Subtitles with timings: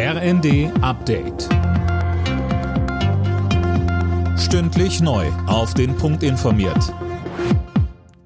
[0.00, 1.48] RND Update.
[4.38, 5.26] Stündlich neu.
[5.48, 6.94] Auf den Punkt informiert.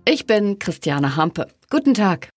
[0.04, 1.46] Ich bin Christiane Hampe.
[1.71, 2.29] Guten Tag.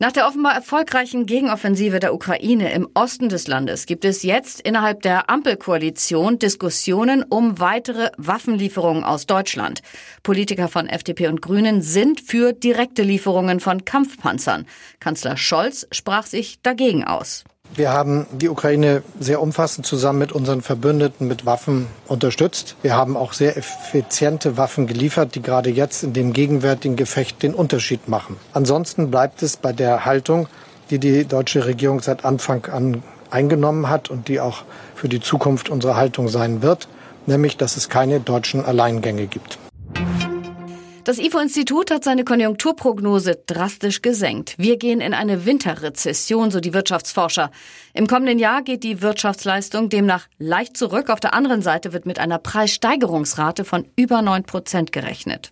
[0.00, 5.02] Nach der offenbar erfolgreichen Gegenoffensive der Ukraine im Osten des Landes gibt es jetzt innerhalb
[5.02, 9.80] der Ampelkoalition Diskussionen um weitere Waffenlieferungen aus Deutschland.
[10.24, 14.66] Politiker von FDP und Grünen sind für direkte Lieferungen von Kampfpanzern.
[14.98, 17.44] Kanzler Scholz sprach sich dagegen aus.
[17.76, 22.74] Wir haben die Ukraine sehr umfassend zusammen mit unseren Verbündeten mit Waffen unterstützt.
[22.82, 27.54] Wir haben auch sehr effiziente Waffen geliefert, die gerade jetzt in dem gegenwärtigen Gefecht den
[27.54, 28.36] Unterschied machen.
[28.52, 30.48] Ansonsten bleibt es bei der Haltung,
[30.90, 34.64] die die deutsche Regierung seit Anfang an eingenommen hat und die auch
[34.96, 36.88] für die Zukunft unsere Haltung sein wird,
[37.26, 39.59] nämlich dass es keine deutschen Alleingänge gibt.
[41.10, 44.54] Das IFO-Institut hat seine Konjunkturprognose drastisch gesenkt.
[44.58, 47.50] Wir gehen in eine Winterrezession, so die Wirtschaftsforscher.
[47.94, 51.10] Im kommenden Jahr geht die Wirtschaftsleistung demnach leicht zurück.
[51.10, 55.50] Auf der anderen Seite wird mit einer Preissteigerungsrate von über 9 Prozent gerechnet.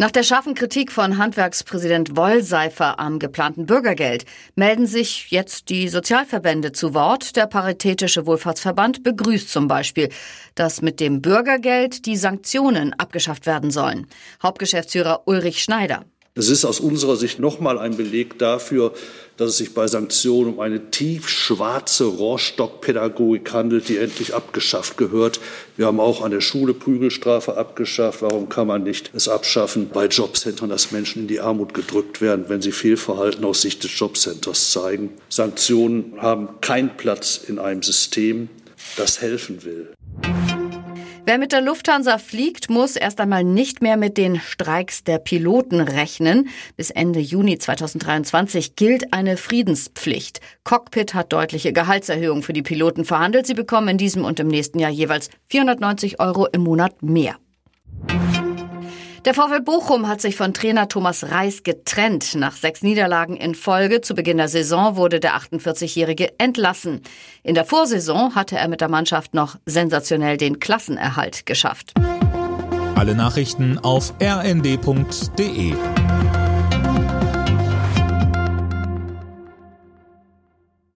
[0.00, 6.72] Nach der scharfen Kritik von Handwerkspräsident Wollseifer am geplanten Bürgergeld melden sich jetzt die Sozialverbände
[6.72, 7.36] zu Wort.
[7.36, 10.08] Der Paritätische Wohlfahrtsverband begrüßt zum Beispiel,
[10.54, 14.06] dass mit dem Bürgergeld die Sanktionen abgeschafft werden sollen.
[14.42, 16.06] Hauptgeschäftsführer Ulrich Schneider.
[16.36, 18.92] Es ist aus unserer Sicht nochmal ein Beleg dafür,
[19.36, 25.40] dass es sich bei Sanktionen um eine tiefschwarze Rohrstockpädagogik handelt, die endlich abgeschafft gehört.
[25.76, 28.22] Wir haben auch an der Schule Prügelstrafe abgeschafft.
[28.22, 32.44] Warum kann man nicht es abschaffen bei Jobcentern, dass Menschen in die Armut gedrückt werden,
[32.46, 35.10] wenn sie Fehlverhalten aus Sicht des Jobcenters zeigen?
[35.28, 38.48] Sanktionen haben keinen Platz in einem System,
[38.96, 39.88] das helfen will.
[41.30, 45.78] Wer mit der Lufthansa fliegt, muss erst einmal nicht mehr mit den Streiks der Piloten
[45.78, 46.48] rechnen.
[46.76, 50.40] Bis Ende Juni 2023 gilt eine Friedenspflicht.
[50.64, 53.46] Cockpit hat deutliche Gehaltserhöhungen für die Piloten verhandelt.
[53.46, 57.36] Sie bekommen in diesem und im nächsten Jahr jeweils 490 Euro im Monat mehr.
[59.26, 62.34] Der VfL Bochum hat sich von Trainer Thomas Reis getrennt.
[62.36, 67.02] Nach sechs Niederlagen in Folge zu Beginn der Saison wurde der 48-Jährige entlassen.
[67.42, 71.92] In der Vorsaison hatte er mit der Mannschaft noch sensationell den Klassenerhalt geschafft.
[72.94, 75.74] Alle Nachrichten auf rnd.de